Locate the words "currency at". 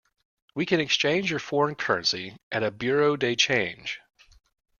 1.75-2.63